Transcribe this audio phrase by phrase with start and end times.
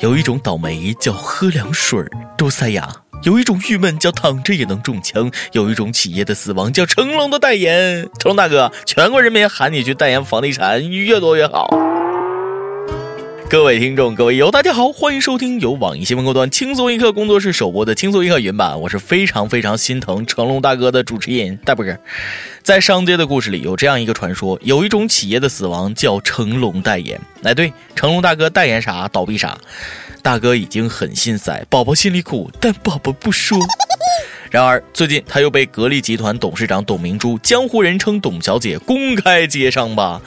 [0.00, 2.88] 有一种倒霉叫喝凉水儿，多塞牙，
[3.22, 8.08] 有一种郁闷叫躺着也能中枪，有一种企业的死亡叫成龙的代言。
[8.18, 11.68] 成龙大哥，全国人民喊你去代言房地产，越多越好。
[13.50, 18.80] 各位听众，各位友，大家好，欢迎收听由网易新闻客户端轻松一刻工作室首播的轻松一刻云版。
[18.80, 21.98] 我是非常非常心疼成龙大哥的主持人大波哥。
[22.62, 27.20] 在商界的故事里有这样一个传说，有一种企业的死亡叫成龙代言。
[27.42, 29.58] 哎，对，成龙大哥代言啥倒闭啥。
[30.22, 33.58] 大哥已经很心塞，宝宝心里苦，但宝宝不说。
[34.52, 40.22] 然而最近他又被格力集团董事长董明珠，江湖人称董小姐，公开揭伤疤。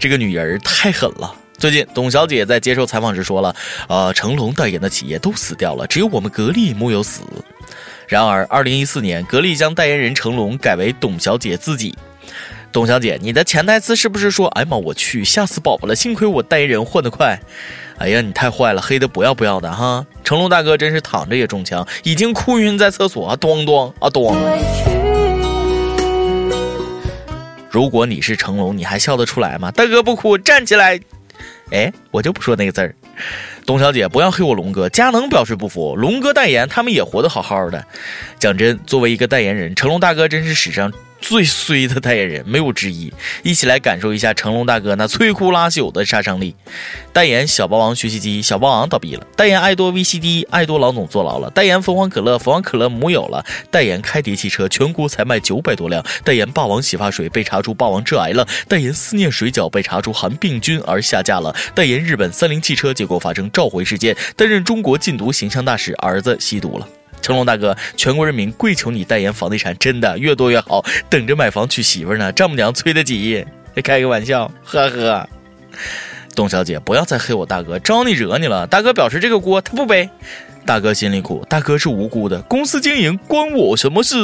[0.00, 1.36] 这个女人太狠了。
[1.58, 3.54] 最近，董小姐在接受采访时说了
[3.88, 7.22] ：“呃，成龙代言的企业都死掉了，只有我们格力木有死。”
[8.06, 11.96] 然而，二零一四年，格力将代言人成龙改为董小姐自己。
[12.70, 15.94] 董小姐，你的潜台词是不是说：“哎妈，我去，吓死宝宝了！
[15.94, 17.40] 幸亏我代言人换得快。”
[17.98, 20.04] 哎呀，你太坏了，黑的不要不要的哈！
[20.24, 23.36] 成龙大哥真是躺着也中枪，已经哭晕在厕所啊！
[23.36, 24.36] 咚咚啊咚！
[27.70, 29.70] 如果你是成龙，你还笑得出来吗？
[29.70, 31.00] 大哥不哭，站起来！
[31.74, 32.94] 哎，我就不说那个字儿，
[33.66, 34.88] 董小姐不要黑我龙哥。
[34.88, 37.84] 佳能表示不服，龙哥代言，他们也活得好好的。
[38.38, 40.92] 讲真，作为一个代言人，成龙大哥真是史上。
[41.24, 43.10] 最衰的代言人没有之一，
[43.42, 46.54] 一起来感受一下成龙大哥那摧枯拉朽的杀伤力。
[47.14, 66.86] 代言小霸王学习机，小霸王倒闭了；代言爱多 VCD，爱多老总坐牢了；代言凤凰可乐，凤凰可乐木有了；代言开迪汽车，全国才卖九百多辆；代言霸王洗发水，被查出霸王致癌了；代言思念水饺，被查出含病菌而下架了；代言日本三菱汽车，结果发生召回事件；担任中国禁毒形象大使，儿子吸毒了。
[67.24, 73.42] 成龙大哥，全国人民跪求你代言房地产，真的越多越好，等着买房娶媳妇呢，丈母娘催得急。
[73.82, 75.26] 开个玩笑，呵呵。
[76.34, 78.66] 董小姐，不要再黑我大哥，招你惹你了？
[78.66, 80.06] 大哥表示这个锅他不背，
[80.66, 84.16] 大哥心里苦，大哥是无辜的，公司经营关我什么事？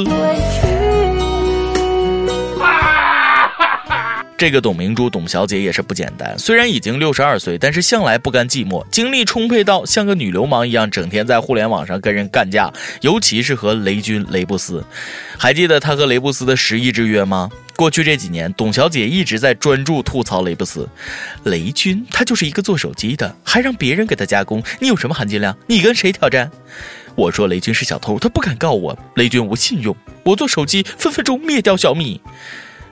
[4.41, 14.83] 这个董明珠董小姐也是不简单，虽然已经六十二岁，但是向来不甘寂寞，精力充沛到像个女流氓一样，整天在互联网上跟人干架，尤其是和雷军雷布斯。
[15.37, 17.51] 还记得她和雷布斯的十亿之约吗？
[17.77, 20.89] 过去这几年，董小姐一直在专注吐槽雷布斯。
[21.45, 25.55] 雷军他就是一个做手机的，还让别人给他加工，你有什么含金量？
[25.67, 26.51] 你跟谁挑战？
[27.15, 28.99] 我说雷军是小偷，他不敢告我。
[29.17, 32.19] 雷军无信用，我做手机分分钟灭掉小米。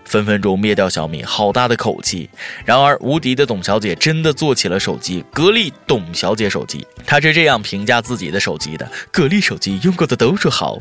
[0.08, 2.28] 分分钟灭掉小米，好大的口气！
[2.64, 6.86] 然而，无敌的董小姐真的做起了手机——格力董小姐手机。
[7.04, 10.78] 她是这样评价自己的手机的：“格力手机用过的都说好。”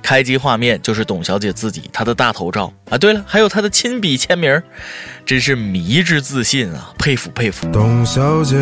[0.00, 2.96] 开机画面就是董小姐自己，她的大头照啊。
[2.96, 4.62] 对了，还有她的亲笔签名，
[5.26, 6.92] 真是迷之自信啊！
[6.98, 7.68] 佩服佩服。
[7.72, 8.56] 董小姐，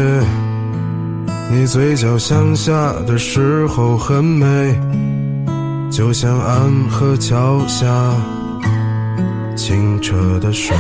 [1.50, 4.74] 你嘴角向下的时候很美，
[5.90, 8.39] 就像安河桥下。
[9.60, 10.74] 清澈的水。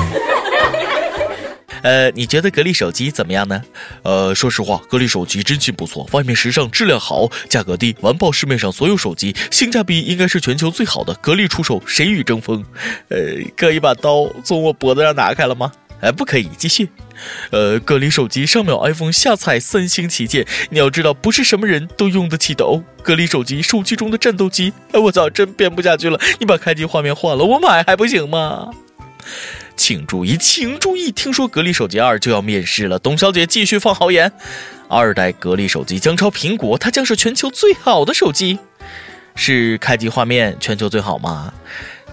[1.82, 3.62] 呃，你觉得格力手机怎么样呢？
[4.02, 11.12] 呃，说实话，格力手机真心不错，外面时尚，质量好，价格低，完爆市面上所有手机，性价比应该是全球最好的。
[11.16, 12.64] 格力出手，谁与争锋？
[13.08, 13.18] 呃，
[13.54, 15.70] 可以把刀从我脖子上拿开了吗？
[16.00, 16.88] 哎，不可以，继续。
[17.50, 20.46] 呃，格力手机上秒 iPhone，下踩三星旗舰。
[20.70, 22.82] 你要知道，不是什么人都用得起的哦。
[23.02, 24.72] 格力手机，手机中的战斗机。
[24.92, 26.18] 哎，我操，真编不下去了。
[26.38, 28.70] 你把开机画面换了，我买还不行吗？
[29.76, 32.98] 请注意，请注意，听说格力手机二就要面世了。
[32.98, 34.32] 董小姐继续放好言，
[34.88, 38.58] 二代格力手机将超苹果，它将是全球最好的手机。
[39.36, 41.52] 是开机画面全球最好吗？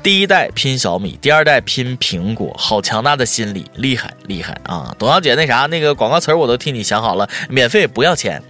[0.08, 4.96] 第一代拼小米，第二代拼苹果，好强大的心理，厉害厉害啊！
[4.98, 8.42] 董小姐，那啥，那个广告词我都替你想好了，免费不要钱。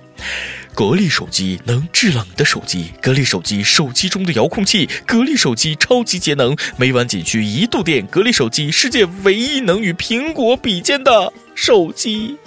[0.76, 8.06] 格力手机能制冷的手机，格力手机手机中的遥控器，格力手机超级节能，每晚仅需一度电。
[8.06, 12.38] 格力手机世界唯一能与苹果比肩的手机。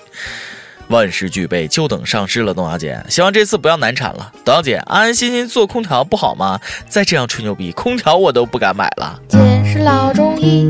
[0.90, 2.52] 万事俱备，就等上市了。
[2.52, 4.32] 董小姐，希望这次不要难产了。
[4.44, 6.60] 董小姐，安安心心做空调不好吗？
[6.88, 9.20] 再这样吹牛逼，空调我都不敢买了。
[9.28, 10.68] 姐是老中医，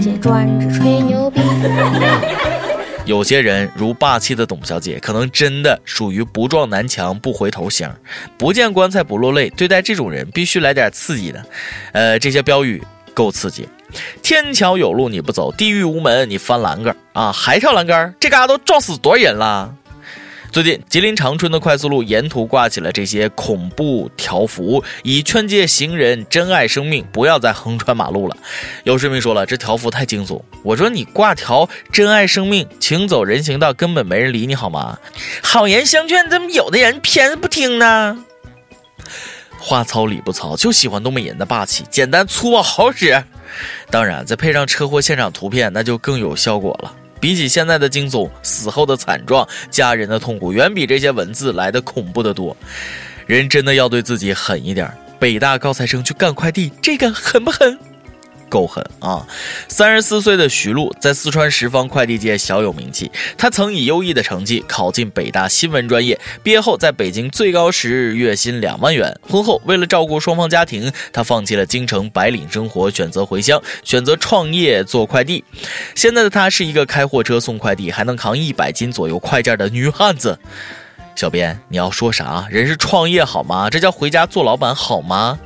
[0.00, 1.40] 姐专治吹牛逼。
[3.06, 7.88] 有些人如霸气的董小姐，可能真的属于不撞南墙不回头型，
[8.36, 9.48] 不见棺材不落泪。
[9.50, 11.44] 对待这种人，必须来点刺激的。
[11.92, 13.68] 呃，这些标语够刺激。
[14.22, 17.32] 天桥有路你不走，地狱无门你翻栏杆啊！
[17.32, 19.74] 还跳栏杆，这嘎都撞死多少人了？
[20.52, 28.36] 最近，吉林长春的快速路沿途挂起了这些恐怖条幅，以劝诫行人珍爱生命，不要再横穿马路了。
[28.84, 30.40] 有市民说了，这条幅太惊悚。
[30.62, 34.96] 我说你挂条珍爱生命，请走人行道，根本没人理你好吗？
[35.42, 38.24] 好言相劝，怎么有的人偏不听呢？
[39.66, 43.24] 话糙理不糙，就喜欢东北人的霸气，简单粗暴好使。
[43.90, 46.92] 当然，再配上车祸现场图片，那就更有效果了。
[47.18, 52.54] 比起现在的惊悚，死后的惨状，家人的痛苦，远比这些文字来的恐怖的多。
[53.24, 54.86] 人真的要对自己狠一点。
[55.18, 57.78] 北大高材生去干快递，这个狠不狠？
[58.54, 59.26] 够狠啊！
[59.66, 63.10] 三十四岁的徐璐在四川十方快递界小有名气。
[63.36, 69.12] 他曾以优异的成绩考进北大新闻专业，毕业后在北京最高时月薪两万元。
[69.22, 75.42] 婚后为了照顾双方家庭，他放弃了京城白领生活，选择回乡，选择创业做快递。
[75.96, 80.38] 现在的他是一个开货车送快递，还能扛一百斤左右快件的女汉子。
[81.16, 82.46] 小编，你要说啥？
[82.50, 83.68] 人是创业好吗？
[83.68, 85.40] 这叫回家做老板好吗？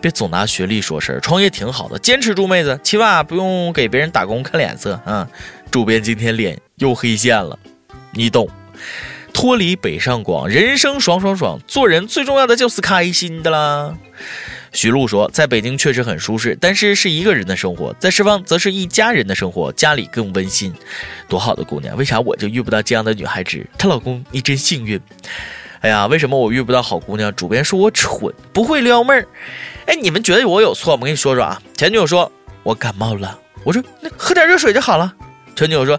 [0.00, 5.28] 别总拿学历说事儿，创业挺好的，坚持住，妹子，起码不用给别人打工看脸色啊！
[5.70, 7.58] 主编今天脸又黑线了，
[8.12, 8.48] 你懂。
[9.32, 13.94] 脱离北上广，人生爽爽爽，做人最重要的就是开心的啦。
[14.72, 20.74] 徐璐说，在北京确实很舒适，但是是一个人的生活，在释放则是一家人的生活，家里更温馨。
[21.28, 23.64] 多好的姑娘，为啥我就遇不到这样的女孩子？
[23.78, 25.00] 她老公，你真幸运。
[25.80, 27.32] 哎呀，为什么我遇不到好姑娘？
[27.34, 29.28] 主编说我蠢，不会撩妹儿。
[29.88, 30.98] 哎，你们觉得我有错吗？
[31.00, 32.30] 我跟你说说啊，前女友说
[32.62, 35.10] 我感冒了，我说那喝点热水就好了。
[35.56, 35.98] 前女友说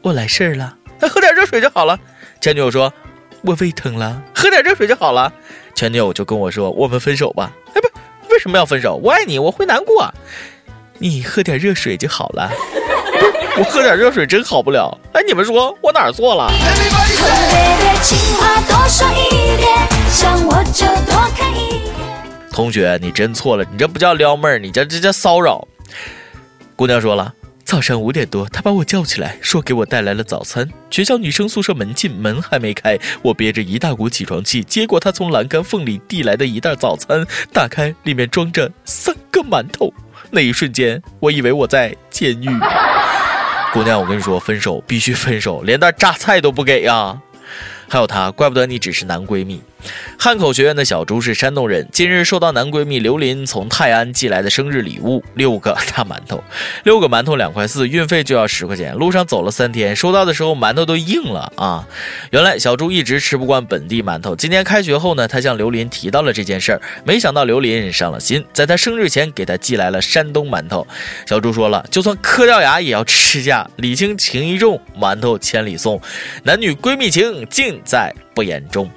[0.00, 1.98] 我来事儿了，那喝点热水就好了。
[2.40, 2.90] 前女友说
[3.42, 5.30] 我胃疼了，喝点热水就好了。
[5.74, 7.52] 前女友就跟我说我们分手吧。
[7.74, 7.88] 哎，不，
[8.32, 8.98] 为什么要分手？
[9.04, 10.10] 我爱你，我会难过。
[10.96, 12.50] 你喝点热水就好了。
[13.58, 14.98] 我喝点热水真好不了。
[15.12, 16.50] 哎，你们说我哪儿错了？
[22.56, 25.68] 同学，你真错了，你这不叫撩妹儿，你这这叫骚扰。
[26.74, 27.34] 姑娘说了，
[27.66, 30.66] 早上五点多，他把我叫起来，说给我带来了早餐。
[30.90, 39.92] 学校女生宿舍门禁，门还没开，我憋着一大股起床气，接过他从栏杆缝里递来的一袋早餐，打开，里面装着三个馒头。
[40.30, 42.48] 那一瞬间，我以为我在监狱。
[43.70, 47.20] 姑娘，我跟你说，分手必须分手，连袋榨菜都不给呀。
[47.86, 49.60] 还有他，怪不得你只是男闺蜜。
[50.18, 56.42] 汉口学院的小朱是山东人，近日收到男闺蜜刘林从泰安寄来的生日礼物——六个大馒头，
[56.84, 58.94] 六个馒头两块四，运费就要十块钱。
[58.94, 61.86] 路上走了三天，收到的时候馒头都硬了啊！
[62.30, 64.34] 原来小朱一直吃不惯本地馒头。
[64.34, 70.86] 今年开学后呢，他向刘林提到了这件事儿，没想到刘林上了心，在他生日前给他寄来了山东馒头。
[71.26, 76.00] 小朱说了，就算磕掉牙也要吃下，礼轻情意重，馒头千里送，
[76.42, 78.90] 男女闺蜜情尽在不言中。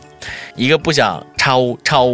[0.55, 2.07] 一个不想超超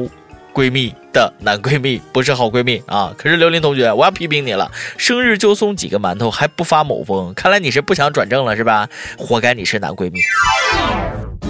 [0.54, 3.14] 闺蜜的男闺蜜不是好闺蜜啊！
[3.18, 8.88] 可是刘林同学，我要批评你了，生日就送几个馒头还不发某风，看来你是不想转正了是吧？
[9.18, 10.20] 活该你是男闺蜜。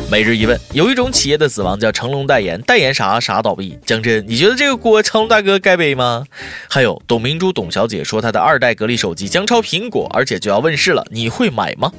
[0.08, 3.78] 每日一问：有一种企业的死亡叫成龙代言，代言啥啥倒闭。
[3.86, 6.24] 江真，你觉得这个锅成龙大哥该背吗？
[6.70, 11.92] 还有董明珠董小姐说她的二代格力手机将超苹果，而且就要问世了，你会买吗？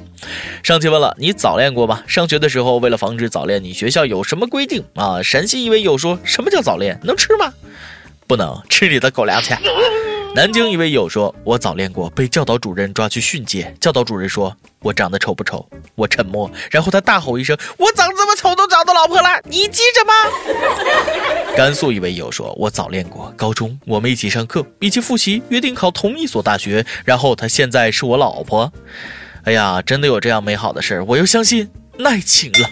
[0.63, 2.01] 上期问了，你早恋过吗？
[2.07, 5.21] 上学的时候为了防止早恋，你学校有什么规定啊？
[5.21, 6.97] 陕西一位友说什么叫早恋？
[7.03, 7.53] 能吃吗？
[8.25, 9.53] 不能吃你的狗粮去。
[10.37, 13.75] 南京一位友说：“我早恋过，被教导主任抓去训诫。
[13.79, 15.67] 教导主任说我长得丑不丑？
[15.95, 16.47] 我沉默。
[16.69, 20.13] 然后他大吼一声：‘我长这么丑都找到老婆了，你记着吗？’”
[21.57, 26.85] 甘肃一位友说：“我早恋过，高中我们一起上课，一起复习，约定考同一所大学。
[27.03, 28.71] 然后他现在是我老婆。
[29.45, 31.67] 哎呀，真的有这样美好的事儿，我又相信
[32.05, 32.69] 爱情了。”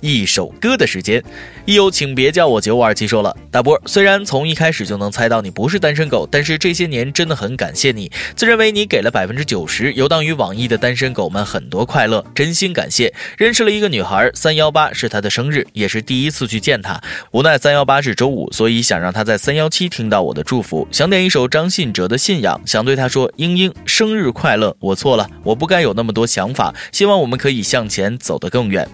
[0.00, 1.22] 一首歌的时间，
[1.64, 13.12] 一友请别叫我九五二七说了，大波虽然从一开始就能猜到你不是单身狗，但是这些年真的很感谢你，自认为你给了百分之九十游荡于网易的单身狗们很多快乐，真心感谢。
[13.36, 17.00] 认识了一个女孩，三幺八是她的生日，也是第一次去见她，
[17.32, 28.88] 无奈三幺八是周五，所以想让她在三幺七听到我的祝福，想点一首张信哲的信仰，想对她说，英英生日快乐，我错了，我不该有那么多想法，希望我们可以向前走得更远。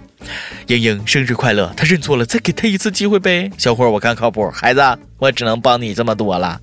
[0.67, 1.73] 英英生日快乐！
[1.77, 3.51] 他认错了，再给他一次机会呗。
[3.59, 4.51] 小伙，我看靠谱。
[4.51, 4.81] 孩子，
[5.19, 6.61] 我只能帮你这么多了。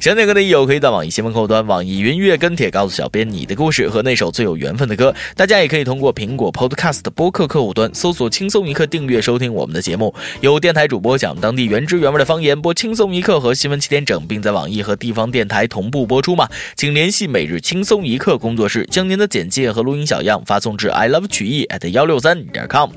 [0.00, 5.14] 想点歌的益友可以在网易新闻客户端、网易云音乐跟帖告诉小编你的故事和那首最有缘分的歌。
[5.36, 10.14] 大家也可以通过苹果 Podcast 播客客户端搜索“轻松一刻”订阅收听我们的节目。
[10.40, 16.48] 有电台主播讲当地原汁原味的方言，播“轻松一刻”和新闻七点整，并在网易和地方电台同步播出吗？
[16.74, 22.88] 请联系每日轻松一刻工作室，将您的简介和录音小样发送至 i love 曲艺 at 幺六三点 com。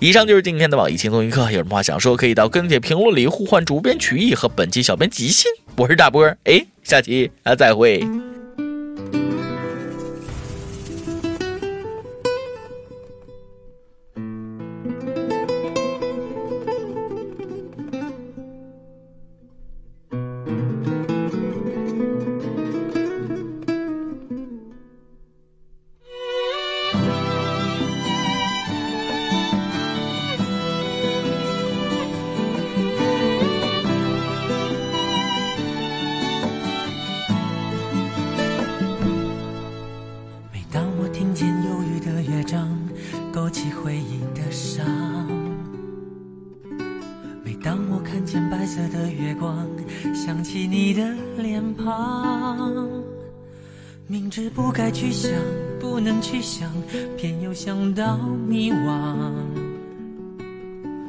[0.00, 5.44] 以上就是今天的网易轻松一刻，有什么话想说，可以到跟帖评论里互换主编曲艺和本期小编即兴。
[5.78, 8.04] 我是大波，哎，下期啊再会。
[47.90, 49.66] 我看见白色的月光，
[50.14, 51.02] 想起你的
[51.38, 52.88] 脸庞，
[54.06, 55.32] 明知不该去想，
[55.80, 56.70] 不能去想，
[57.16, 59.16] 偏又想到迷惘。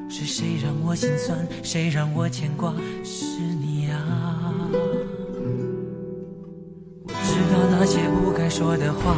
[0.10, 1.38] 是谁让我心酸？
[1.64, 2.74] 谁让我牵挂？
[3.04, 4.70] 是你啊！
[7.04, 9.16] 我知道那些不该说的话，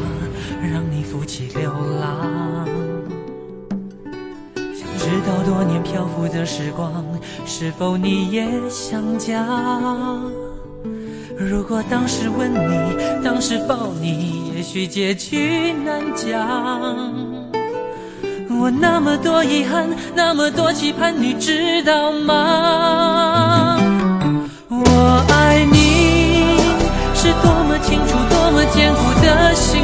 [0.62, 2.81] 让你负气流浪。
[5.02, 7.04] 想知道多年漂浮的时光，
[7.44, 9.44] 是否你也想家？
[11.36, 16.38] 如果当时吻你，当时抱你，也许结局难讲。
[18.60, 23.80] 我那么多遗憾，那么多期盼，你知道吗？
[24.70, 26.60] 我爱你
[27.16, 29.81] 是多么清楚，多么坚固的信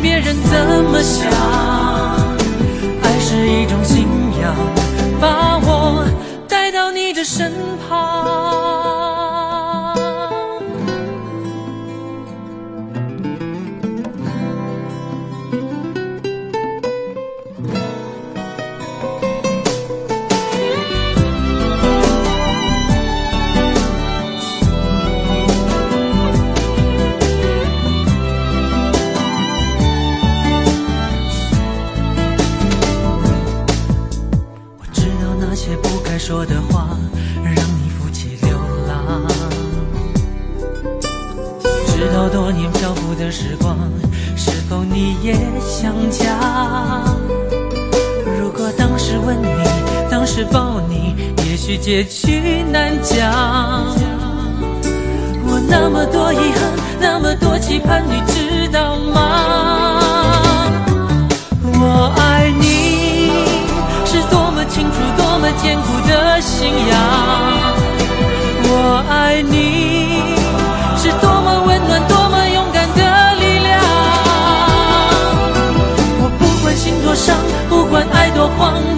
[0.00, 1.87] 别人怎么想，
[41.98, 43.76] 知道多年漂浮的时光，
[44.36, 46.38] 是否你也想家？
[48.38, 49.48] 如果当时吻你，
[50.08, 53.18] 当时抱你，也许结局难讲。
[55.44, 60.70] 我那么多遗憾，那么多期盼，你知道吗？
[61.64, 63.32] 我爱你
[64.06, 65.88] 是多么清楚，多么坚固。
[66.08, 66.96] 的信仰，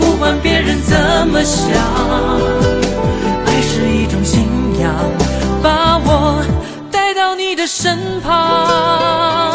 [0.00, 0.96] 不管别人怎
[1.28, 1.68] 么想，
[3.46, 4.48] 爱是一种信
[4.80, 4.94] 仰，
[5.62, 6.42] 把我
[6.90, 9.49] 带到你的身旁。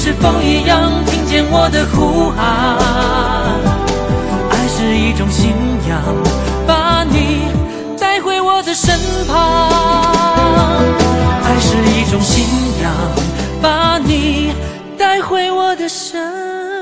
[0.00, 2.78] 是否一样听见我的呼喊？
[4.48, 5.50] 爱是一种信
[5.88, 6.00] 仰，
[6.64, 7.48] 把你
[7.98, 9.68] 带回我的身旁。
[11.42, 12.46] 爱是一种信
[12.80, 12.92] 仰，
[13.60, 14.52] 把你
[14.96, 16.77] 带回我的身。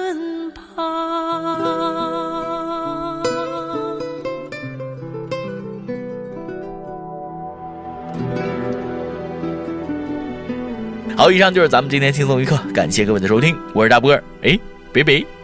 [11.27, 14.57] 好，以上就是咱们今天轻松一刻，感谢各位的收听，我是大波儿，哎，
[14.93, 15.36] 拜拜。